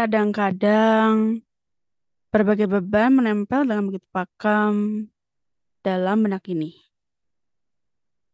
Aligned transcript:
Kadang-kadang 0.00 1.44
berbagai 2.32 2.64
beban 2.64 3.20
menempel 3.20 3.68
dengan 3.68 3.84
begitu 3.84 4.08
pakam 4.08 5.04
dalam 5.84 6.24
benak 6.24 6.40
ini. 6.48 6.72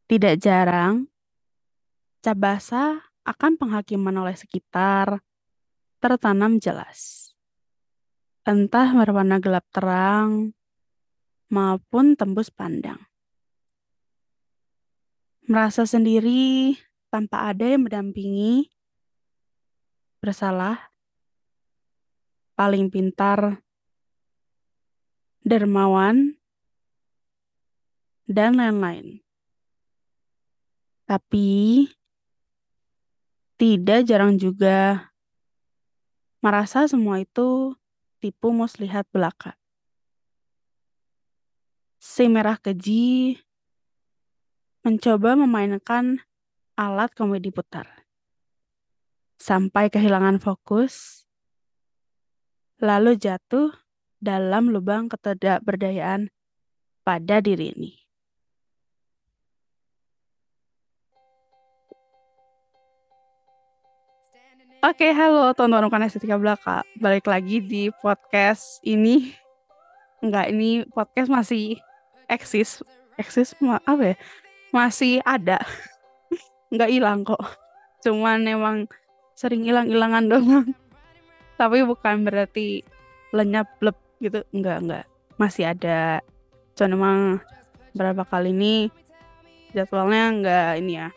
Tidak 0.06 0.38
jarang, 0.38 1.10
cap 2.22 2.38
basah 2.38 3.02
akan 3.26 3.58
penghakiman 3.58 4.14
oleh 4.14 4.38
sekitar 4.38 5.18
tertanam 5.98 6.62
jelas. 6.62 7.34
Entah 8.46 8.94
berwarna 8.94 9.42
gelap 9.42 9.66
terang 9.74 10.54
maupun 11.50 12.14
tembus 12.14 12.46
pandang. 12.46 13.02
Merasa 15.50 15.82
sendiri 15.82 16.78
tanpa 17.10 17.50
ada 17.50 17.66
yang 17.66 17.90
mendampingi, 17.90 18.70
bersalah, 20.22 20.94
paling 22.56 22.88
pintar, 22.88 23.60
dermawan, 25.44 26.34
dan 28.26 28.58
lain-lain. 28.58 29.20
Tapi 31.06 31.86
tidak 33.54 34.08
jarang 34.08 34.34
juga 34.34 35.12
merasa 36.42 36.88
semua 36.90 37.22
itu 37.22 37.76
tipu 38.18 38.50
muslihat 38.50 39.06
belaka. 39.14 39.54
Si 42.00 42.26
merah 42.26 42.58
keji 42.58 43.38
mencoba 44.86 45.34
memainkan 45.34 46.22
alat 46.78 47.10
komedi 47.14 47.50
putar. 47.50 47.86
Sampai 49.36 49.90
kehilangan 49.90 50.38
fokus, 50.38 51.25
lalu 52.76 53.16
jatuh 53.16 53.72
dalam 54.20 54.68
lubang 54.68 55.08
ketidakberdayaan 55.08 56.28
pada 57.00 57.40
diri 57.40 57.72
ini. 57.72 57.92
Oke, 64.84 65.10
halo 65.10 65.50
teman-teman 65.56 65.88
bukan 65.88 66.06
estetika 66.06 66.36
belaka. 66.38 66.84
Balik 67.00 67.26
lagi 67.26 67.58
di 67.64 67.88
podcast 68.04 68.78
ini. 68.86 69.34
Enggak, 70.22 70.52
ini 70.52 70.84
podcast 70.92 71.32
masih 71.32 71.80
eksis. 72.28 72.84
Eksis 73.18 73.56
apa 73.64 74.14
ya? 74.14 74.16
Masih 74.70 75.24
ada. 75.24 75.58
Enggak 76.70 76.92
hilang 76.92 77.24
kok. 77.24 77.40
Cuman 78.04 78.46
emang 78.46 78.86
sering 79.34 79.64
hilang-hilangan 79.64 80.28
doang. 80.28 80.85
Tapi 81.56 81.82
bukan 81.82 82.24
berarti 82.24 82.84
lenyap 83.32 83.68
blep 83.80 83.96
gitu. 84.20 84.44
Enggak, 84.52 84.78
enggak. 84.84 85.04
Masih 85.40 85.72
ada. 85.72 86.20
Emang 86.76 87.40
berapa 87.96 88.28
kali 88.28 88.52
ini 88.52 88.92
jadwalnya 89.72 90.24
enggak 90.28 90.70
ini 90.76 90.92
ya 91.00 91.08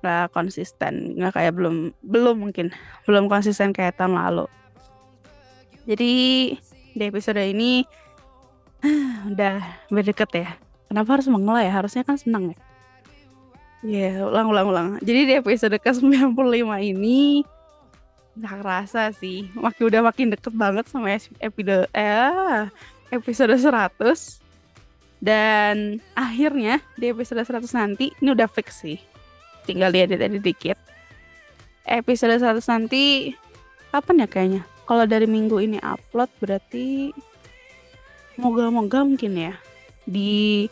nggak 0.00 0.32
konsisten. 0.32 1.16
Nggak 1.16 1.36
kayak 1.36 1.52
belum 1.56 1.92
belum 2.04 2.36
mungkin. 2.48 2.72
Belum 3.04 3.28
konsisten 3.28 3.76
kayak 3.76 4.00
tahun 4.00 4.16
lalu. 4.16 4.46
Jadi 5.84 6.12
di 6.96 7.02
episode 7.04 7.40
ini 7.40 7.84
udah 9.32 9.60
berdeket 9.92 10.30
ya. 10.32 10.48
Kenapa 10.88 11.20
harus 11.20 11.28
mengelah 11.30 11.62
ya? 11.62 11.72
Harusnya 11.72 12.02
kan 12.02 12.16
senang 12.18 12.50
ya. 12.50 12.58
Ya 13.80 13.96
yeah, 14.20 14.28
ulang 14.28 14.52
ulang 14.52 14.66
ulang. 14.68 14.88
Jadi 15.00 15.20
di 15.24 15.32
episode 15.40 15.76
ke 15.80 15.90
95 15.92 16.36
ini 16.84 17.44
nggak 18.40 18.64
kerasa 18.64 19.12
sih. 19.12 19.52
Makin 19.52 19.82
udah 19.92 20.00
makin 20.00 20.32
deket 20.32 20.54
banget 20.56 20.88
sama 20.88 21.12
episode 21.14 21.86
eh 21.92 22.66
episode 23.12 23.52
100 23.52 24.40
dan 25.20 26.00
akhirnya 26.16 26.80
di 26.96 27.12
episode 27.12 27.44
100 27.44 27.68
nanti 27.76 28.08
ini 28.24 28.28
udah 28.32 28.48
fix 28.48 28.80
sih. 28.80 28.96
Tinggal 29.68 29.92
diedit-edit 29.92 30.40
dikit. 30.40 30.78
Episode 31.84 32.40
100 32.40 32.64
nanti 32.72 33.36
kapan 33.92 34.24
ya 34.24 34.28
kayaknya? 34.30 34.62
Kalau 34.88 35.04
dari 35.04 35.28
minggu 35.28 35.60
ini 35.60 35.78
upload 35.84 36.32
berarti 36.40 37.12
moga-moga 38.40 39.04
mungkin 39.04 39.36
ya. 39.36 39.54
Di 40.08 40.66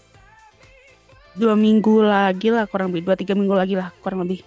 dua 1.37 1.55
minggu 1.55 2.03
lagi 2.03 2.49
lah 2.49 2.65
kurang 2.65 2.91
lebih. 2.91 3.05
Dua 3.05 3.17
tiga 3.21 3.37
minggu 3.37 3.55
lagi 3.55 3.77
lah 3.77 3.93
kurang 4.01 4.25
lebih. 4.25 4.43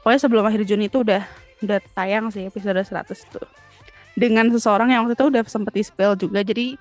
Pokoknya 0.00 0.20
sebelum 0.22 0.46
akhir 0.48 0.64
Juni 0.64 0.88
itu 0.88 1.04
udah 1.04 1.22
udah 1.66 1.78
tayang 1.92 2.30
sih 2.30 2.46
episode 2.46 2.78
100 2.78 3.10
itu 3.10 3.42
dengan 4.16 4.48
seseorang 4.48 4.94
yang 4.94 5.04
waktu 5.04 5.18
itu 5.18 5.26
udah 5.28 5.42
sempet 5.44 5.74
di 5.76 5.82
spill 5.84 6.16
juga 6.16 6.40
jadi 6.40 6.78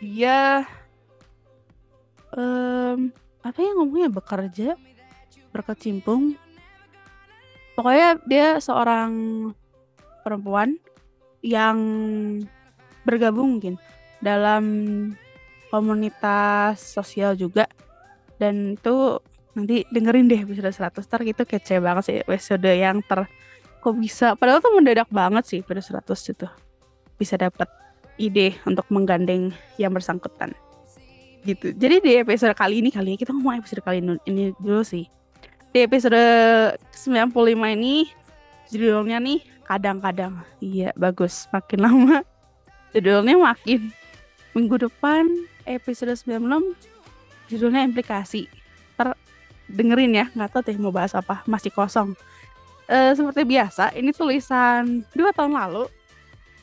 dia 0.00 0.66
um, 2.34 3.12
apa 3.40 3.58
yang 3.60 3.74
ngomongnya 3.80 4.10
bekerja 4.12 4.68
berkecimpung. 5.50 6.36
Pokoknya 7.74 8.20
dia 8.28 8.48
seorang 8.60 9.12
perempuan 10.22 10.76
yang 11.40 11.78
bergabung 13.08 13.58
mungkin 13.58 13.80
dalam 14.20 14.64
komunitas 15.72 16.80
sosial 16.80 17.34
juga. 17.34 17.66
Dan 18.36 18.76
itu 18.76 19.20
nanti 19.52 19.84
dengerin 19.92 20.28
deh 20.30 20.40
episode 20.44 20.72
100 20.72 21.04
ntar 21.04 21.20
gitu 21.26 21.42
kece 21.44 21.82
banget 21.82 22.04
sih 22.06 22.16
episode 22.22 22.70
yang 22.70 23.02
ter 23.04 23.26
kok 23.80 23.96
bisa? 23.96 24.36
Padahal 24.36 24.60
tuh 24.60 24.76
mendadak 24.76 25.08
banget 25.08 25.44
sih 25.48 25.58
episode 25.64 25.98
100 26.04 26.32
itu. 26.36 26.46
Bisa 27.16 27.34
dapat 27.40 27.68
ide 28.20 28.54
untuk 28.68 28.84
menggandeng 28.92 29.50
yang 29.80 29.96
bersangkutan. 29.96 30.52
Gitu. 31.40 31.72
Jadi 31.72 32.04
di 32.04 32.12
episode 32.20 32.52
kali 32.52 32.84
ini 32.84 32.92
kali 32.92 33.16
ya 33.16 33.24
kita 33.24 33.32
ngomong 33.32 33.64
episode 33.64 33.80
kali 33.80 34.04
ini 34.04 34.52
dulu 34.60 34.84
sih. 34.84 35.08
Di 35.72 35.88
episode 35.88 36.20
95 36.92 37.32
ini 37.80 38.12
judulnya 38.68 39.16
nih 39.24 39.40
kadang-kadang. 39.64 40.44
Iya 40.60 40.92
bagus. 41.00 41.48
Makin 41.48 41.80
lama 41.80 42.20
judulnya 42.92 43.40
makin 43.40 43.88
minggu 44.52 44.76
depan 44.84 45.24
episode 45.64 46.12
96 46.12 46.76
judulnya 47.48 47.88
implikasi. 47.88 48.44
Ter 49.00 49.16
dengerin 49.70 50.12
ya 50.12 50.26
nggak 50.36 50.50
tahu 50.52 50.62
deh 50.68 50.76
mau 50.76 50.92
bahas 50.92 51.16
apa. 51.16 51.40
Masih 51.48 51.72
kosong 51.72 52.12
e, 52.90 53.14
seperti 53.14 53.46
biasa 53.46 53.94
ini 53.94 54.10
tulisan 54.10 55.06
dua 55.14 55.30
tahun 55.30 55.54
lalu 55.54 55.86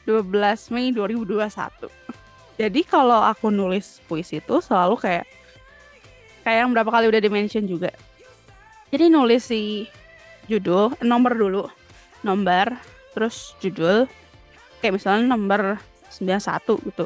12 0.03 0.75
Mei 0.75 0.91
2021 0.91 1.87
jadi 2.57 2.81
kalau 2.81 3.21
aku 3.21 3.53
nulis 3.53 4.01
puisi 4.09 4.41
itu 4.41 4.57
selalu 4.59 4.97
kayak 4.97 5.25
kayak 6.41 6.65
yang 6.65 6.73
berapa 6.73 6.89
kali 6.89 7.05
udah 7.05 7.21
dimention 7.21 7.69
juga. 7.69 7.93
Jadi 8.89 9.13
nulis 9.13 9.45
si 9.45 9.85
judul 10.49 10.97
nomor 11.05 11.37
dulu 11.37 11.63
nomor 12.25 12.73
terus 13.13 13.53
judul 13.61 14.09
kayak 14.81 14.97
misalnya 14.97 15.37
nomor 15.37 15.77
91 16.09 16.81
gitu. 16.89 17.05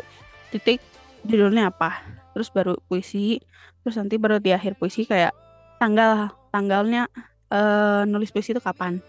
Titik 0.55 0.79
judulnya 1.27 1.67
apa? 1.67 1.99
Terus 2.31 2.47
baru 2.47 2.79
puisi 2.87 3.43
terus 3.83 3.99
nanti 3.99 4.15
baru 4.15 4.39
di 4.39 4.55
akhir 4.55 4.79
puisi 4.79 5.03
kayak 5.03 5.35
tanggal 5.83 6.31
tanggalnya 6.55 7.11
uh, 7.51 8.07
nulis 8.07 8.31
puisi 8.31 8.55
itu 8.55 8.63
kapan? 8.63 9.03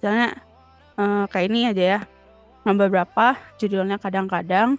Misalnya 0.00 0.40
uh, 0.96 1.24
kayak 1.28 1.46
ini 1.52 1.60
aja 1.68 1.84
ya. 1.84 2.00
Nomor 2.64 2.92
berapa 2.92 3.40
judulnya 3.56 3.96
kadang-kadang 3.96 4.76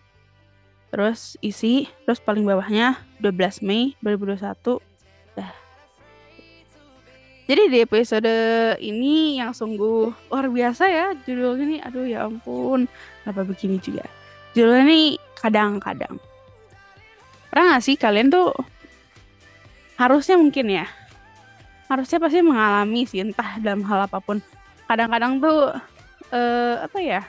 terus 0.91 1.39
isi 1.39 1.87
terus 2.03 2.19
paling 2.19 2.43
bawahnya 2.43 2.99
12 3.23 3.63
Mei 3.63 3.95
2021 4.03 4.77
dah. 5.39 5.51
Jadi 7.47 7.63
di 7.71 7.77
episode 7.81 8.35
ini 8.77 9.39
yang 9.39 9.55
sungguh 9.55 10.11
luar 10.29 10.45
biasa 10.51 10.83
ya 10.91 11.15
judulnya 11.25 11.65
nih 11.65 11.79
aduh 11.81 12.05
ya 12.05 12.27
ampun. 12.27 12.85
Kenapa 13.23 13.41
begini 13.47 13.79
juga? 13.79 14.05
Judulnya 14.53 14.83
nih 14.85 15.07
kadang-kadang. 15.39 16.19
Pernah 17.49 17.75
gak 17.75 17.83
sih 17.83 17.95
kalian 17.95 18.29
tuh 18.29 18.51
harusnya 19.95 20.37
mungkin 20.37 20.69
ya 20.69 20.85
harusnya 21.91 22.23
pasti 22.23 22.39
mengalami 22.39 23.03
sih 23.03 23.19
entah 23.19 23.59
dalam 23.59 23.83
hal 23.83 24.07
apa 24.07 24.23
pun. 24.23 24.39
Kadang-kadang 24.87 25.43
tuh 25.43 25.75
uh, 26.31 26.75
apa 26.87 26.99
ya? 27.03 27.21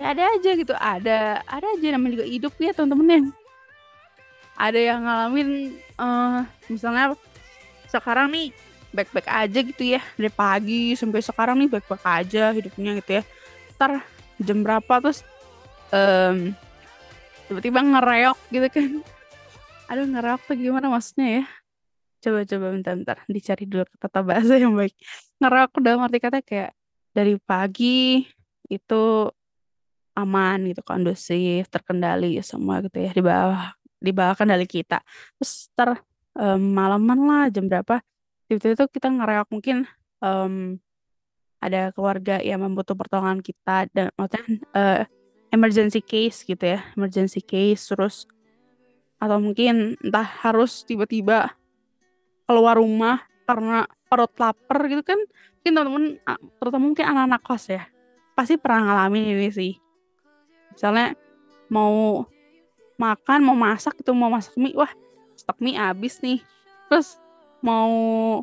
Ya 0.00 0.06
ada 0.16 0.24
aja 0.24 0.50
gitu 0.56 0.72
ada 0.72 1.44
ada 1.44 1.66
aja 1.76 1.86
namanya 1.92 2.18
juga 2.18 2.26
hidup 2.26 2.54
ya 2.58 2.72
teman-teman 2.72 3.08
yang 3.12 3.26
ada 4.56 4.80
yang 4.80 5.00
ngalamin 5.04 5.78
uh, 6.00 6.42
misalnya 6.66 7.14
sekarang 7.92 8.32
nih 8.32 8.50
baik-baik 8.92 9.28
aja 9.28 9.58
gitu 9.62 9.84
ya 9.84 10.00
dari 10.16 10.32
pagi 10.32 10.96
sampai 10.96 11.20
sekarang 11.20 11.60
nih 11.60 11.68
baik-baik 11.76 12.04
aja 12.08 12.56
hidupnya 12.56 12.98
gitu 13.04 13.20
ya. 13.20 13.22
Ntar 13.76 14.00
jam 14.40 14.64
berapa 14.64 14.94
terus 15.04 15.20
um, 15.92 16.56
tiba-tiba 17.46 17.80
ngereok 17.84 18.38
gitu 18.48 18.66
kan. 18.72 18.88
Aduh 19.92 20.08
ngereok 20.08 20.40
tuh 20.48 20.56
gimana 20.56 20.88
maksudnya 20.88 21.28
ya 21.40 21.44
coba-coba 22.22 22.66
bentar-bentar 22.78 23.18
dicari 23.26 23.64
dulu 23.66 23.84
kata 23.98 24.20
bahasa 24.22 24.54
yang 24.56 24.78
baik. 24.78 24.94
Ngereok 25.42 25.72
udah 25.82 25.92
arti 26.06 26.18
kata 26.22 26.38
kayak 26.40 26.70
dari 27.10 27.34
pagi 27.42 28.24
itu 28.70 29.02
aman 30.14 30.70
gitu 30.70 30.80
kondusif 30.86 31.66
terkendali 31.68 32.38
semua 32.44 32.84
gitu 32.84 33.00
ya 33.00 33.10
di 33.10 33.22
bawah 33.24 33.74
di 33.98 34.12
bawah 34.14 34.38
kendali 34.38 34.64
kita. 34.70 35.02
Terus 35.36 35.68
ter 35.74 35.90
um, 36.38 36.62
malaman 36.62 37.18
lah 37.26 37.44
jam 37.50 37.66
berapa. 37.66 37.98
Tiba-tiba 38.46 38.72
itu 38.78 38.84
kita 38.94 39.08
ngereok 39.10 39.48
mungkin 39.50 39.84
um, 40.22 40.78
ada 41.62 41.94
keluarga 41.94 42.42
yang 42.42 42.62
membutuhkan 42.62 42.98
pertolongan 43.06 43.38
kita 43.42 43.86
dan 43.94 44.10
maksudnya 44.18 44.42
uh, 44.74 45.02
emergency 45.54 46.02
case 46.02 46.42
gitu 46.42 46.58
ya 46.58 46.82
emergency 46.98 47.38
case 47.38 47.86
terus 47.86 48.26
atau 49.22 49.38
mungkin 49.38 49.94
entah 50.02 50.26
harus 50.42 50.82
tiba-tiba 50.82 51.54
keluar 52.46 52.78
rumah 52.78 53.22
karena 53.46 53.86
perut 54.06 54.32
lapar 54.38 54.86
gitu 54.88 55.02
kan 55.02 55.18
mungkin 55.62 55.72
teman-teman 55.72 56.04
terutama 56.58 56.84
mungkin 56.90 57.06
anak-anak 57.06 57.42
kos 57.46 57.70
ya 57.70 57.82
pasti 58.32 58.56
pernah 58.56 58.90
ngalamin 58.90 59.36
ini 59.36 59.48
sih. 59.52 59.72
Misalnya 60.72 61.14
mau 61.68 62.24
makan 62.96 63.40
mau 63.44 63.56
masak 63.56 64.00
itu 64.00 64.12
mau 64.12 64.32
masak 64.32 64.56
mie 64.56 64.76
wah 64.76 64.90
stok 65.36 65.60
mie 65.60 65.76
habis 65.76 66.18
nih. 66.24 66.40
Terus 66.88 67.20
mau 67.60 68.40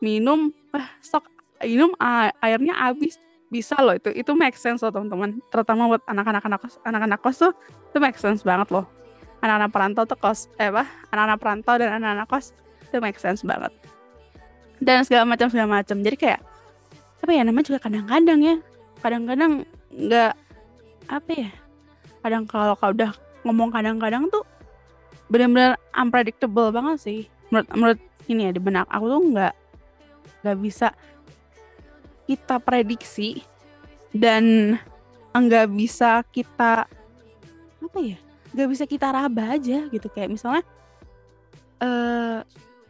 minum 0.00 0.52
wah 0.72 0.88
stok 1.00 1.24
minum 1.64 1.92
airnya 2.40 2.76
habis. 2.76 3.16
Bisa 3.50 3.74
loh 3.82 3.98
itu 3.98 4.14
itu 4.14 4.30
make 4.38 4.54
sense 4.54 4.84
loh 4.84 4.92
teman-teman. 4.94 5.42
Terutama 5.50 5.90
buat 5.90 6.04
anak-anak 6.06 6.42
anak 6.46 6.60
kos 6.62 6.74
anak-anak 6.86 7.18
kos 7.18 7.36
tuh 7.42 7.52
itu 7.90 7.98
make 7.98 8.20
sense 8.20 8.44
banget 8.46 8.70
loh. 8.70 8.86
Anak-anak 9.40 9.70
perantau 9.72 10.04
tuh 10.04 10.18
kos 10.20 10.46
eh 10.60 10.68
apa 10.68 10.86
anak-anak 11.10 11.38
perantau 11.40 11.74
dan 11.80 11.96
anak-anak 11.96 12.28
kos 12.28 12.52
itu 12.90 12.98
make 12.98 13.22
sense 13.22 13.46
banget. 13.46 13.70
Dan 14.82 15.06
segala 15.06 15.22
macam 15.24 15.46
segala 15.46 15.80
macam. 15.80 16.02
Jadi 16.02 16.16
kayak 16.18 16.40
apa 17.20 17.30
ya 17.30 17.42
namanya 17.46 17.66
juga 17.70 17.80
kadang-kadang 17.86 18.40
ya. 18.42 18.56
Kadang-kadang 19.00 19.52
nggak 19.94 20.34
apa 21.10 21.30
ya 21.34 21.50
kadang 22.20 22.44
kalau 22.46 22.76
kau 22.76 22.92
udah 22.92 23.10
ngomong 23.42 23.72
kadang-kadang 23.72 24.28
tuh 24.28 24.44
benar-benar 25.32 25.80
unpredictable 25.96 26.68
banget 26.74 26.96
sih. 27.00 27.20
Menurut 27.48 27.68
menurut 27.72 28.00
ini 28.28 28.50
ya 28.50 28.52
di 28.52 28.60
benak 28.62 28.86
aku 28.90 29.06
tuh 29.08 29.22
nggak 29.34 29.54
nggak 30.44 30.58
bisa 30.60 30.88
kita 32.28 32.56
prediksi 32.62 33.42
dan 34.14 34.76
nggak 35.34 35.66
bisa 35.70 36.22
kita 36.30 36.86
apa 37.80 37.98
ya 38.02 38.18
nggak 38.50 38.68
bisa 38.70 38.84
kita 38.86 39.06
raba 39.10 39.56
aja 39.56 39.86
gitu. 39.88 40.06
Kayak 40.12 40.34
misalnya 40.34 40.62
uh, 41.82 42.42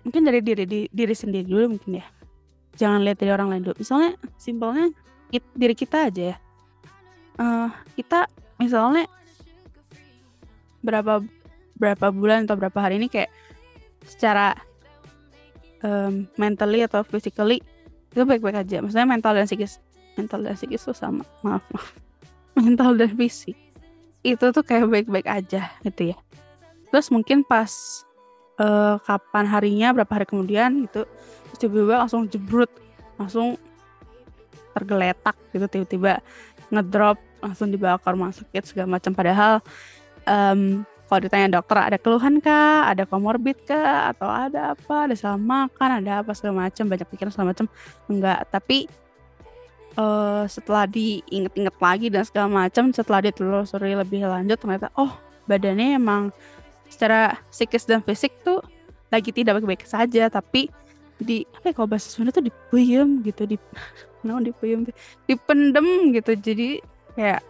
mungkin 0.05 0.23
dari 0.25 0.41
diri 0.41 0.64
diri, 0.64 0.87
diri 0.91 1.14
sendiri 1.14 1.47
dulu 1.47 1.76
mungkin 1.76 2.00
ya. 2.00 2.06
Jangan 2.79 3.05
lihat 3.05 3.19
dari 3.20 3.31
orang 3.35 3.49
lain 3.52 3.62
dulu. 3.67 3.76
Misalnya 3.81 4.17
simpelnya 4.41 4.88
diri 5.32 5.75
kita 5.76 6.08
aja 6.11 6.35
ya. 6.35 6.37
Uh, 7.41 7.69
kita 7.97 8.29
misalnya 8.61 9.08
berapa 10.85 11.25
berapa 11.81 12.06
bulan 12.12 12.44
atau 12.44 12.56
berapa 12.61 12.76
hari 12.76 13.00
ini 13.00 13.08
kayak 13.08 13.32
secara 14.05 14.52
um, 15.85 16.29
mentally 16.37 16.85
atau 16.85 17.00
physically 17.05 17.64
itu 18.11 18.23
baik-baik 18.26 18.67
aja. 18.67 18.82
Maksudnya 18.85 19.08
mental 19.08 19.32
dan 19.38 19.47
psikis 19.47 19.81
mental 20.19 20.44
dan 20.44 20.55
psikis 20.58 20.82
itu 20.85 20.93
sama. 20.93 21.25
Maaf 21.41 21.64
maaf. 21.73 21.88
Mental 22.61 22.99
dan 22.99 23.14
fisik. 23.14 23.56
Itu 24.20 24.52
tuh 24.52 24.67
kayak 24.67 24.91
baik-baik 24.91 25.25
aja 25.31 25.70
gitu 25.87 26.12
ya. 26.12 26.19
Terus 26.91 27.08
mungkin 27.08 27.47
pas 27.47 28.02
uh, 28.60 29.00
kapan 29.02 29.44
harinya 29.48 29.88
berapa 29.96 30.12
hari 30.20 30.26
kemudian 30.28 30.84
gitu. 30.84 31.08
Tiba-tiba 31.56 32.04
langsung 32.04 32.28
jebrut 32.28 32.70
langsung 33.16 33.56
tergeletak 34.76 35.36
gitu. 35.56 35.66
Tiba-tiba 35.66 36.20
ngedrop 36.70 37.18
langsung 37.40 37.72
dibawa 37.72 37.96
ke 37.96 38.08
rumah 38.12 38.30
sakit 38.30 38.62
segala 38.68 39.00
macam. 39.00 39.16
Padahal 39.16 39.64
um, 40.28 40.84
kalau 41.10 41.26
ditanya 41.26 41.58
dokter 41.58 41.74
ada 41.74 41.98
keluhan 41.98 42.38
kah, 42.38 42.86
ada 42.86 43.02
komorbid 43.02 43.66
kah, 43.66 44.14
atau 44.14 44.30
ada 44.30 44.78
apa, 44.78 45.10
ada 45.10 45.14
salah 45.18 45.42
makan, 45.42 45.98
ada 45.98 46.22
apa? 46.22 46.30
segala 46.38 46.70
macam, 46.70 46.86
banyak 46.86 47.08
pikiran 47.10 47.34
segala 47.34 47.50
macam, 47.50 47.66
enggak. 48.06 48.46
Tapi 48.46 48.86
uh, 49.98 50.46
setelah 50.46 50.86
diinget-inget 50.86 51.74
lagi 51.82 52.06
dan 52.14 52.22
segala 52.22 52.46
macam, 52.46 52.94
setelah 52.94 53.26
ditelusuri 53.26 53.98
lebih 53.98 54.22
lanjut, 54.22 54.54
ternyata 54.54 54.94
oh 54.94 55.10
badannya 55.50 55.98
emang 55.98 56.30
secara 56.90 57.38
psikis 57.48 57.87
dan 57.87 58.02
fisik 58.02 58.34
tuh 58.42 58.60
lagi 59.08 59.31
tidak 59.31 59.58
baik-baik 59.58 59.87
saja, 59.87 60.26
tapi 60.28 60.69
di 61.20 61.46
apa 61.54 61.70
ya 61.70 61.75
kalau 61.76 61.88
bahasa 61.88 62.10
Sunda 62.10 62.34
tuh 62.34 62.44
dipuyem 62.44 63.22
gitu, 63.22 63.46
di 63.46 63.56
no, 64.26 64.42
dipuyem, 64.42 64.84
dipendem 65.25 66.12
gitu, 66.14 66.34
jadi 66.37 66.69
kayak 67.14 67.40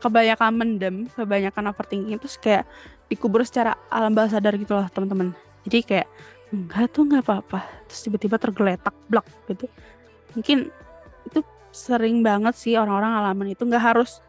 kebanyakan 0.00 0.52
mendem, 0.56 0.96
kebanyakan 1.12 1.68
overthinking 1.68 2.16
terus 2.16 2.40
kayak 2.40 2.64
dikubur 3.12 3.44
secara 3.44 3.76
alam 3.92 4.16
bawah 4.16 4.32
sadar 4.32 4.56
gitu 4.56 4.72
loh 4.72 4.88
teman-teman. 4.88 5.36
Jadi 5.68 5.78
kayak 5.84 6.08
enggak 6.54 6.86
tuh 6.94 7.02
nggak 7.04 7.22
apa-apa, 7.26 7.60
terus 7.90 8.00
tiba-tiba 8.06 8.40
tergeletak 8.40 8.94
blak 9.10 9.26
gitu. 9.50 9.66
Mungkin 10.38 10.70
itu 11.26 11.40
sering 11.74 12.24
banget 12.24 12.54
sih 12.56 12.78
orang-orang 12.78 13.20
ngalamin 13.20 13.48
itu 13.52 13.62
nggak 13.68 13.84
harus 13.84 14.24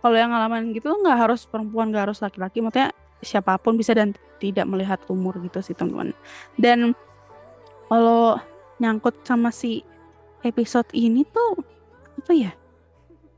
kalau 0.00 0.16
yang 0.16 0.32
ngalamin 0.32 0.72
gitu 0.72 0.88
nggak 0.88 1.18
harus 1.18 1.44
perempuan 1.44 1.92
nggak 1.92 2.08
harus 2.08 2.18
laki-laki 2.24 2.62
maksudnya 2.64 2.94
siapa 3.24 3.56
pun 3.60 3.76
bisa 3.76 3.96
dan 3.96 4.12
tidak 4.36 4.68
melihat 4.68 5.00
umur 5.08 5.36
gitu 5.40 5.60
sih 5.64 5.72
teman-teman 5.72 6.12
dan 6.60 6.92
kalau 7.88 8.36
nyangkut 8.76 9.16
sama 9.24 9.48
si 9.48 9.80
episode 10.44 10.86
ini 10.92 11.24
tuh 11.24 11.64
apa 12.20 12.32
ya 12.36 12.52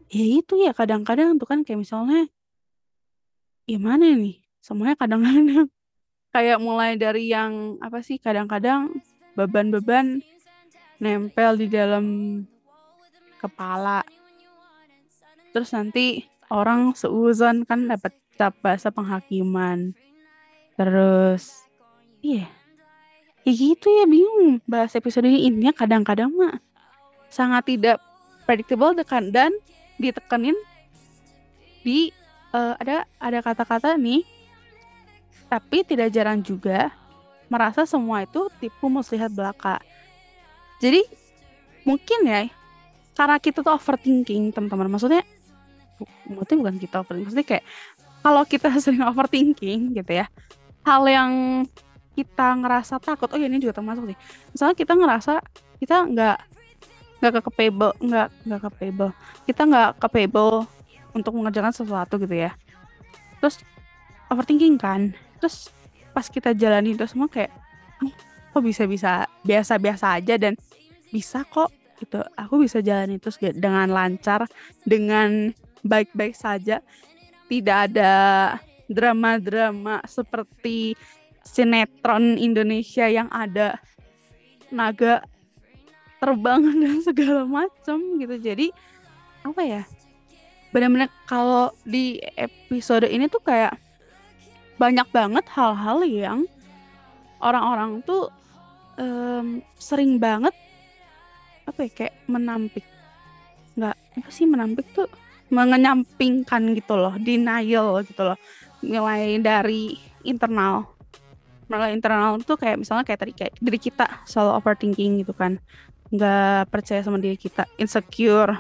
Ya 0.08 0.25
itu 0.25 0.56
ya 0.64 0.72
kadang-kadang 0.72 1.36
tuh 1.36 1.44
kan 1.44 1.60
kayak 1.60 1.84
misalnya 1.84 2.32
gimana 3.69 4.08
nih? 4.16 4.40
Semuanya 4.64 4.96
kadang-kadang 4.96 5.69
kayak 6.34 6.58
mulai 6.64 6.96
dari 6.96 7.28
yang 7.28 7.76
apa 7.84 8.00
sih 8.00 8.16
kadang-kadang 8.16 9.04
beban-beban 9.36 10.25
nempel 10.96 11.60
di 11.60 11.69
dalam 11.69 12.06
kepala. 13.36 14.00
Terus 15.52 15.76
nanti 15.76 16.25
orang 16.48 16.96
seuzon 16.96 17.69
kan 17.69 17.84
dapat 17.84 18.16
cap 18.38 18.55
bahasa 18.62 18.94
penghakiman. 18.94 19.93
Terus 20.79 21.67
iya. 22.23 22.46
Ya 23.43 23.52
gitu 23.52 23.90
ya 23.90 24.05
bingung 24.06 24.62
bahas 24.69 24.94
episode 24.94 25.26
ini 25.26 25.50
intinya 25.50 25.75
kadang-kadang 25.75 26.31
mah 26.31 26.62
sangat 27.29 27.75
tidak 27.75 27.99
predictable 28.49 28.96
dan 29.29 29.52
ditekenin 30.00 30.56
di 31.85 32.12
uh, 32.52 32.75
ada 32.81 33.04
ada 33.21 33.38
kata-kata 33.45 33.97
nih 33.97 34.25
tapi 35.49 35.85
tidak 35.85 36.12
jarang 36.12 36.40
juga 36.45 36.92
merasa 37.49 37.88
semua 37.88 38.25
itu 38.25 38.49
tipu 38.61 38.92
muslihat 38.92 39.33
belaka 39.33 39.80
jadi 40.80 41.00
mungkin 41.88 42.28
ya 42.28 42.52
karena 43.16 43.37
kita 43.40 43.64
tuh 43.64 43.75
overthinking 43.75 44.52
teman-teman 44.52 44.92
maksudnya 44.92 45.25
maksudnya 46.28 46.57
bukan 46.61 46.76
kita 46.76 46.95
overthinking 47.00 47.26
maksudnya 47.26 47.49
kayak 47.49 47.64
kalau 48.22 48.42
kita 48.44 48.68
sering 48.84 49.04
overthinking 49.04 49.94
gitu 49.94 50.25
ya 50.25 50.26
hal 50.88 51.04
yang 51.04 51.32
kita 52.16 52.56
ngerasa 52.58 52.98
takut 52.98 53.30
oh 53.30 53.38
ya 53.38 53.46
ini 53.46 53.62
juga 53.62 53.78
termasuk 53.78 54.10
sih. 54.10 54.18
Misalnya 54.50 54.75
kita 54.75 54.92
ngerasa 54.98 55.32
kita 55.78 55.96
nggak 56.10 56.38
nggak 57.18 57.32
ke 57.38 57.40
capable 57.46 57.92
nggak 58.02 58.28
nggak 58.42 58.60
capable. 58.64 59.10
Kita 59.44 59.62
nggak 59.68 59.90
capable 60.02 60.66
untuk 61.14 61.32
mengerjakan 61.37 61.70
sesuatu 61.70 62.18
gitu 62.18 62.34
ya. 62.34 62.56
Terus 63.38 63.62
overthinking 64.32 64.80
kan? 64.80 65.14
Terus 65.38 65.70
pas 66.10 66.26
kita 66.26 66.56
jalani 66.56 66.98
itu 66.98 67.06
semua 67.06 67.30
kayak 67.30 67.54
oh, 68.02 68.10
kok 68.50 68.62
bisa 68.66 68.82
bisa 68.90 69.30
biasa 69.46 69.78
biasa 69.78 70.18
aja 70.18 70.34
dan 70.34 70.58
bisa 71.14 71.46
kok 71.46 71.70
gitu. 72.02 72.18
Aku 72.34 72.58
bisa 72.58 72.82
jalani 72.82 73.22
terus 73.22 73.38
dengan 73.38 73.87
lancar 73.94 74.50
dengan 74.82 75.54
baik-baik 75.87 76.34
saja 76.34 76.82
tidak 77.49 77.93
ada 77.93 78.12
drama-drama 78.88 80.00
seperti 80.09 80.97
sinetron 81.45 82.37
Indonesia 82.37 83.09
yang 83.09 83.28
ada 83.33 83.81
naga 84.69 85.25
terbang 86.21 86.61
dan 86.85 87.00
segala 87.00 87.49
macam 87.49 87.99
gitu. 88.21 88.37
Jadi 88.37 88.69
apa 89.45 89.62
ya? 89.64 89.83
Benar-benar 90.69 91.09
kalau 91.25 91.73
di 91.88 92.21
episode 92.37 93.09
ini 93.09 93.25
tuh 93.33 93.40
kayak 93.40 93.81
banyak 94.76 95.09
banget 95.11 95.45
hal-hal 95.57 96.05
yang 96.05 96.38
orang-orang 97.40 98.05
tuh 98.05 98.28
um, 99.00 99.64
sering 99.81 100.21
banget 100.21 100.52
apa 101.64 101.88
ya 101.88 101.90
kayak 101.93 102.14
menampik. 102.28 102.85
Nggak 103.81 103.97
apa 103.97 104.28
sih 104.28 104.45
menampik 104.45 104.87
tuh 104.93 105.09
mengenyampingkan 105.49 106.76
gitu 106.76 106.95
loh 106.97 107.17
denial 107.17 108.00
gitu 108.05 108.23
loh 108.25 108.38
nilai 108.85 109.40
dari 109.43 109.97
internal. 110.23 110.87
Nilai 111.69 111.93
internal 111.93 112.40
tuh 112.40 112.57
kayak 112.57 112.81
misalnya 112.81 113.05
kayak 113.05 113.21
tadi 113.21 113.33
kayak 113.37 113.52
diri 113.61 113.78
kita 113.81 114.07
selalu 114.25 114.61
overthinking 114.62 115.25
gitu 115.25 115.35
kan. 115.37 115.61
Nggak 116.09 116.73
percaya 116.73 117.00
sama 117.05 117.21
diri 117.21 117.37
kita 117.37 117.69
insecure 117.76 118.57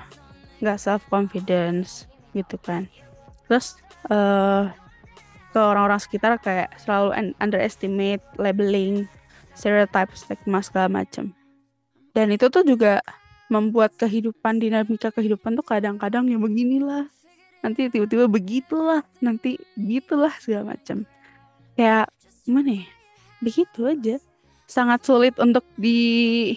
nggak 0.58 0.78
self 0.80 1.06
confidence 1.08 2.10
gitu 2.34 2.58
kan. 2.60 2.90
Terus 3.46 3.78
uh, 4.12 4.68
ke 5.54 5.60
orang-orang 5.60 6.02
sekitar 6.02 6.36
kayak 6.42 6.76
selalu 6.76 7.34
underestimate 7.40 8.20
labeling 8.36 9.08
stereotype 9.56 10.12
stigma 10.12 10.60
segala 10.60 11.02
macam 11.02 11.32
dan 12.18 12.34
itu 12.34 12.50
tuh 12.50 12.66
juga 12.66 12.98
membuat 13.48 13.96
kehidupan 13.96 14.60
dinamika 14.60 15.08
kehidupan 15.08 15.56
tuh 15.56 15.66
kadang-kadang 15.66 16.28
ya 16.28 16.36
beginilah. 16.36 17.08
Nanti 17.64 17.90
tiba-tiba 17.90 18.30
begitulah 18.30 19.02
nanti 19.18 19.58
gitulah 19.74 20.32
segala 20.38 20.76
macam. 20.76 21.02
Kayak 21.74 22.12
gimana 22.44 22.84
ya? 22.84 22.86
Begitu 23.42 23.80
aja. 23.88 24.16
Sangat 24.68 25.00
sulit 25.08 25.34
untuk 25.40 25.64
di 25.74 26.54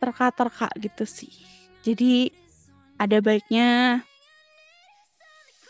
terka-terka 0.00 0.72
gitu 0.80 1.04
sih. 1.04 1.30
Jadi 1.84 2.32
ada 2.98 3.22
baiknya 3.22 4.00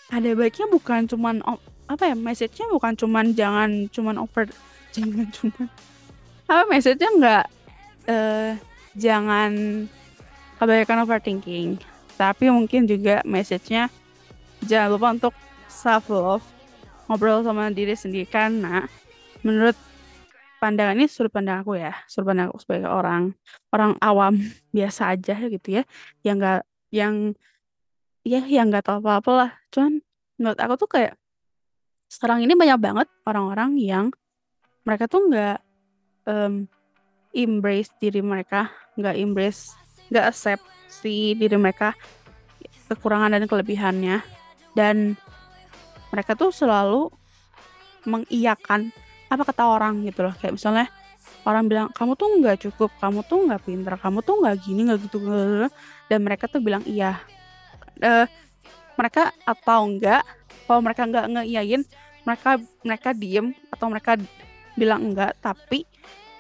ada 0.08 0.30
baiknya 0.32 0.66
bukan 0.72 1.04
cuman 1.04 1.44
apa 1.88 2.04
ya 2.08 2.16
message-nya 2.16 2.68
bukan 2.72 2.96
cuman 2.96 3.36
jangan 3.36 3.88
cuman 3.92 4.16
over 4.16 4.48
jangan 4.96 5.28
cuman 5.32 5.66
apa 6.48 6.64
message-nya 6.72 7.10
nggak 7.20 7.44
uh, 8.08 8.52
jangan 8.98 9.86
kebanyakan 10.58 11.06
overthinking 11.06 11.78
tapi 12.18 12.50
mungkin 12.50 12.82
juga 12.90 13.22
message-nya 13.22 13.86
jangan 14.66 14.88
lupa 14.90 15.08
untuk 15.14 15.34
self 15.70 16.10
love 16.10 16.42
ngobrol 17.06 17.46
sama 17.46 17.70
diri 17.70 17.94
sendiri. 17.94 18.26
Karena 18.26 18.82
menurut 19.46 19.78
pandangan 20.58 20.98
ini 20.98 21.06
sudut 21.06 21.30
pandang 21.30 21.62
aku 21.62 21.78
ya 21.78 21.94
sudut 22.10 22.34
pandang 22.34 22.50
aku 22.50 22.58
sebagai 22.58 22.90
orang 22.90 23.30
orang 23.70 23.94
awam 24.02 24.34
biasa 24.76 25.14
aja 25.14 25.38
gitu 25.46 25.78
ya 25.78 25.82
yang 26.26 26.42
nggak 26.42 26.66
yang 26.90 27.14
ya 28.26 28.42
yang 28.42 28.66
nggak 28.74 28.82
tahu 28.82 28.98
apa-apa 28.98 29.30
lah. 29.30 29.50
Cuman 29.70 30.02
menurut 30.36 30.58
aku 30.58 30.74
tuh 30.74 30.90
kayak 30.90 31.14
sekarang 32.10 32.42
ini 32.42 32.58
banyak 32.58 32.78
banget 32.80 33.08
orang-orang 33.28 33.78
yang 33.78 34.10
mereka 34.82 35.06
tuh 35.06 35.28
nggak 35.28 35.60
um, 36.26 36.66
embrace 37.36 37.92
diri 38.00 38.24
mereka 38.24 38.72
nggak 38.98 39.16
embrace 39.16 39.78
nggak 40.10 40.26
accept 40.34 40.64
si 40.88 41.36
diri 41.36 41.54
mereka 41.54 41.94
kekurangan 42.88 43.36
dan 43.36 43.44
kelebihannya. 43.44 44.24
Dan 44.72 45.14
mereka 46.08 46.32
tuh 46.34 46.50
selalu 46.50 47.12
mengiyakan 48.08 48.88
apa 49.28 49.42
kata 49.44 49.68
orang? 49.68 50.00
gitu 50.08 50.24
loh. 50.24 50.34
Kayak 50.40 50.56
misalnya 50.56 50.86
orang 51.44 51.68
bilang 51.68 51.88
kamu 51.92 52.16
tuh 52.16 52.28
nggak 52.40 52.58
cukup 52.68 52.90
kamu 52.98 53.20
tuh 53.24 53.38
nggak 53.48 53.62
pinter 53.64 53.94
kamu 53.96 54.18
tuh 54.20 54.36
nggak 54.42 54.56
gini 54.60 54.80
nggak 54.88 55.00
gitu 55.08 55.18
dan 56.08 56.18
mereka 56.24 56.48
tuh 56.48 56.64
bilang 56.64 56.82
iya. 56.88 57.20
Uh, 57.98 58.24
mereka 58.94 59.30
atau 59.46 59.86
enggak 59.86 60.22
kalau 60.66 60.80
mereka 60.82 61.02
nggak 61.06 61.26
ngeiyain 61.34 61.82
mereka 62.22 62.50
mereka 62.82 63.08
diem 63.14 63.54
atau 63.70 63.86
mereka 63.90 64.12
bilang 64.78 65.02
enggak 65.10 65.34
tapi 65.42 65.82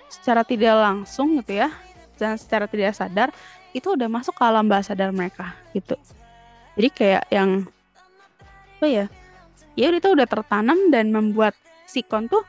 secara 0.06 0.46
tidak 0.46 0.74
langsung 0.78 1.42
gitu 1.42 1.66
ya 1.66 1.70
dan 2.18 2.34
secara 2.36 2.66
tidak 2.66 2.98
sadar 2.98 3.28
itu 3.72 3.94
udah 3.94 4.10
masuk 4.10 4.34
ke 4.34 4.42
alam 4.42 4.66
bawah 4.66 4.82
sadar 4.82 5.14
mereka 5.14 5.54
gitu. 5.72 5.94
Jadi 6.74 6.88
kayak 6.90 7.24
yang 7.30 7.66
apa 8.78 8.86
ya 8.86 9.06
ya 9.74 9.86
itu 9.90 10.08
udah 10.10 10.26
tertanam 10.26 10.90
dan 10.90 11.10
membuat 11.10 11.54
sikon 11.86 12.30
tuh 12.30 12.42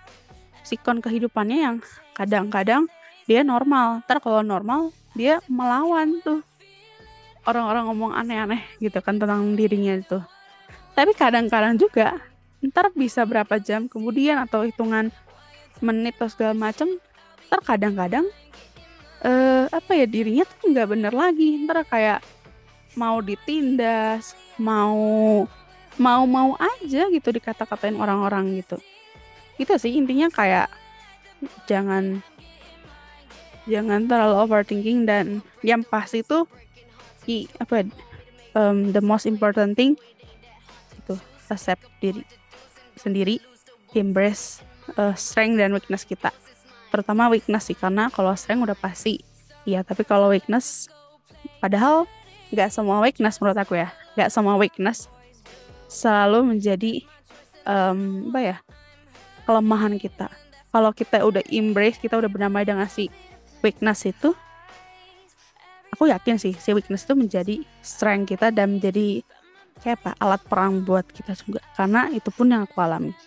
sikon 0.65 1.01
kehidupannya 1.01 1.57
yang 1.57 1.75
kadang-kadang 2.13 2.85
dia 3.29 3.45
normal. 3.45 4.01
Ntar 4.05 4.21
kalau 4.21 4.41
normal 4.41 4.93
dia 5.13 5.41
melawan 5.49 6.21
tuh. 6.21 6.41
Orang-orang 7.47 7.89
ngomong 7.89 8.11
aneh-aneh 8.13 8.61
gitu 8.77 8.99
kan 9.01 9.17
tentang 9.17 9.57
dirinya 9.57 9.97
itu. 9.97 10.19
Tapi 10.93 11.15
kadang-kadang 11.17 11.79
juga 11.79 12.19
ntar 12.59 12.91
bisa 12.91 13.23
berapa 13.23 13.55
jam 13.57 13.87
kemudian 13.87 14.35
atau 14.43 14.67
hitungan 14.67 15.09
menit 15.79 16.19
atau 16.19 16.27
segala 16.27 16.51
macam 16.51 16.91
ntar 17.47 17.63
kadang-kadang 17.63 18.27
uh, 19.23 19.58
apa 19.69 19.91
ya 19.93 20.05
dirinya 20.09 20.45
tuh 20.45 20.73
nggak 20.73 20.89
bener 20.89 21.13
lagi. 21.13 21.61
Ntar 21.65 21.85
kayak 21.85 22.19
mau 22.97 23.21
ditindas 23.21 24.33
mau 24.59 25.45
mau 25.99 26.23
mau 26.25 26.55
aja 26.59 27.07
gitu 27.11 27.29
dikata-katain 27.29 27.95
orang-orang 27.95 28.59
gitu. 28.59 28.79
Itu 29.59 29.75
sih 29.75 29.95
intinya 29.95 30.31
kayak 30.31 30.71
jangan 31.67 32.23
jangan 33.69 34.09
terlalu 34.09 34.35
overthinking 34.43 35.05
dan 35.05 35.45
yang 35.61 35.85
pasti 35.85 36.25
itu 36.25 36.47
i, 37.29 37.45
apa 37.61 37.85
um, 38.57 38.89
the 38.95 39.03
most 39.03 39.29
important 39.29 39.77
thing 39.77 39.93
itu 40.97 41.15
accept 41.51 41.85
diri 42.01 42.25
sendiri 42.97 43.37
embrace 43.93 44.65
uh, 44.97 45.13
strength 45.13 45.59
dan 45.59 45.71
weakness 45.75 46.03
kita. 46.03 46.33
Terutama 46.89 47.29
weakness 47.29 47.69
sih 47.69 47.77
karena 47.77 48.09
kalau 48.09 48.33
strength 48.33 48.65
udah 48.65 48.77
pasti 48.79 49.21
iya 49.63 49.83
tapi 49.83 50.03
kalau 50.07 50.31
weakness 50.31 50.87
padahal 51.59 52.07
nggak 52.49 52.69
semua 52.71 53.03
weakness 53.03 53.37
menurut 53.39 53.59
aku 53.59 53.79
ya 53.79 53.89
nggak 54.15 54.29
semua 54.31 54.55
weakness 54.59 55.07
selalu 55.89 56.55
menjadi 56.55 57.01
um, 57.65 58.29
apa 58.31 58.39
ya 58.39 58.57
kelemahan 59.49 59.97
kita. 59.97 60.29
Kalau 60.69 60.93
kita 60.93 61.25
udah 61.25 61.41
embrace, 61.49 61.97
kita 61.97 62.13
udah 62.21 62.29
bernama 62.29 62.61
dengan 62.61 62.85
si 62.85 63.09
weakness 63.65 64.05
itu, 64.05 64.37
aku 65.89 66.13
yakin 66.13 66.37
sih 66.37 66.53
si 66.53 66.69
weakness 66.77 67.09
itu 67.09 67.17
menjadi 67.17 67.55
strength 67.81 68.37
kita 68.37 68.53
dan 68.53 68.77
menjadi 68.77 69.25
kayak 69.81 69.97
apa 70.05 70.11
alat 70.21 70.41
perang 70.45 70.85
buat 70.85 71.09
kita 71.09 71.33
juga. 71.33 71.65
Karena 71.73 72.13
itu 72.13 72.29
pun 72.29 72.53
yang 72.53 72.69
aku 72.69 72.77
alami. 72.77 73.17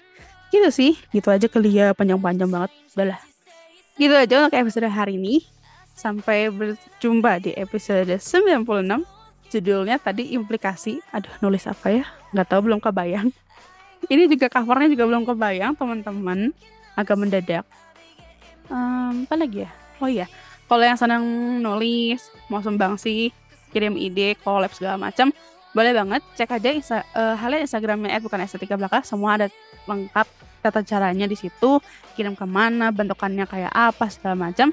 Gitu 0.54 0.70
sih, 0.70 0.94
gitu 1.10 1.34
aja 1.34 1.50
ya 1.50 1.90
panjang-panjang 1.90 2.46
banget. 2.46 2.70
Udahlah. 2.94 3.20
Gitu 3.98 4.14
aja 4.14 4.46
untuk 4.46 4.54
episode 4.54 4.86
hari 4.86 5.18
ini. 5.18 5.42
Sampai 5.92 6.48
berjumpa 6.48 7.38
di 7.42 7.52
episode 7.54 8.18
96. 8.18 9.04
Judulnya 9.52 9.96
tadi 10.00 10.32
implikasi. 10.32 10.98
Aduh, 11.12 11.32
nulis 11.44 11.68
apa 11.68 11.92
ya? 11.92 12.04
Nggak 12.32 12.46
tahu, 12.48 12.60
belum 12.72 12.80
kebayang. 12.80 13.28
Ini 14.10 14.26
juga 14.26 14.50
covernya 14.50 14.90
juga 14.90 15.04
belum 15.06 15.22
kebayang 15.28 15.78
teman-teman. 15.78 16.50
Agak 16.98 17.16
mendadak. 17.16 17.64
Um, 18.72 19.28
apa 19.28 19.36
lagi 19.36 19.68
ya? 19.68 19.70
Oh 20.02 20.10
iya 20.10 20.26
kalau 20.72 20.88
yang 20.88 20.96
senang 20.96 21.20
nulis 21.60 22.32
mau 22.48 22.64
sumbangsi 22.64 23.28
kirim 23.76 23.92
ide 23.92 24.40
collab 24.40 24.72
segala 24.72 24.96
macam 24.96 25.28
boleh 25.76 25.92
banget. 25.92 26.24
Cek 26.32 26.48
aja 26.48 26.68
insta, 26.72 26.98
uh, 27.12 27.36
halnya 27.36 27.68
instagramnya 27.68 28.16
bukan 28.24 28.40
estetika 28.40 28.80
belaka 28.80 29.04
semua 29.04 29.36
ada 29.36 29.46
lengkap 29.84 30.24
tata 30.64 30.80
caranya 30.80 31.28
di 31.28 31.36
situ. 31.36 31.76
Kirim 32.16 32.32
ke 32.32 32.48
mana 32.48 32.88
bentukannya 32.88 33.44
kayak 33.44 33.68
apa 33.68 34.08
segala 34.08 34.48
macam 34.48 34.72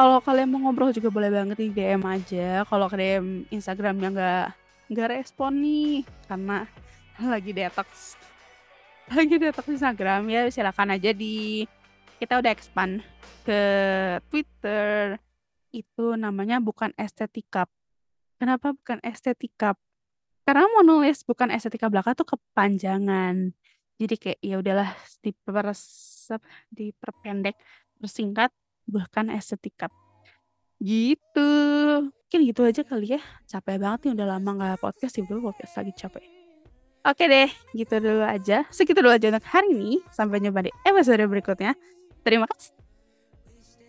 kalau 0.00 0.16
kalian 0.24 0.48
mau 0.48 0.64
ngobrol 0.64 0.96
juga 0.96 1.12
boleh 1.12 1.28
banget 1.28 1.60
di 1.60 1.68
DM 1.76 2.00
aja. 2.08 2.64
Kalau 2.64 2.88
ke 2.88 2.96
DM 2.96 3.44
Instagramnya 3.52 4.08
nggak 4.08 4.46
nggak 4.96 5.08
respon 5.12 5.60
nih 5.60 6.08
karena 6.24 6.64
lagi 7.36 7.52
detox. 7.52 8.16
Lagi 9.12 9.36
di 9.36 9.52
Instagram 9.52 10.24
ya 10.32 10.48
silakan 10.48 10.96
aja 10.96 11.12
di 11.12 11.68
kita 12.16 12.40
udah 12.40 12.48
expand 12.48 13.04
ke 13.44 13.60
Twitter. 14.32 15.20
Itu 15.68 16.16
namanya 16.16 16.64
bukan 16.64 16.96
estetika 16.96 17.68
kenapa 18.40 18.72
bukan 18.72 19.04
estetika 19.04 19.76
karena 20.48 20.64
mau 20.72 20.80
nulis 20.80 21.28
bukan 21.28 21.52
estetika 21.52 21.92
belakang 21.92 22.16
tuh 22.16 22.24
kepanjangan. 22.24 23.52
Jadi 24.00 24.14
kayak 24.16 24.40
ya 24.40 24.56
udahlah 24.64 24.96
diperes 25.20 25.84
diperpendek 26.72 27.60
bersingkat 28.00 28.48
bukan 28.86 29.32
estetika 29.34 29.88
gitu 30.80 31.50
mungkin 32.08 32.40
gitu 32.46 32.60
aja 32.62 32.82
kali 32.86 33.18
ya 33.18 33.20
capek 33.50 33.76
banget 33.82 34.00
nih 34.06 34.12
udah 34.16 34.26
lama 34.38 34.50
nggak 34.56 34.80
podcast 34.80 35.18
sih 35.18 35.24
bro 35.26 35.42
podcast 35.42 35.76
lagi 35.82 35.92
capek 35.96 36.40
Oke 37.00 37.32
deh, 37.32 37.48
gitu 37.72 37.96
dulu 37.96 38.20
aja. 38.20 38.68
Segitu 38.68 39.00
dulu 39.00 39.16
aja 39.16 39.32
untuk 39.32 39.48
hari 39.48 39.72
ini. 39.72 40.04
Sampai 40.12 40.36
jumpa 40.44 40.60
di 40.60 40.68
episode 40.84 41.24
berikutnya. 41.32 41.72
Terima 42.20 42.44
kasih. 42.44 42.79